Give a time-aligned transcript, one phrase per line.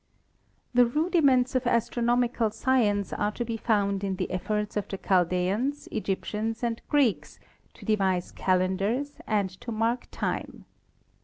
[0.73, 5.87] The rudiments of astronomical science are to be found in the efforts of the Chaldeans,
[5.91, 7.39] Egyptians and Greeks
[7.75, 10.65] to devise calendars and to mark time.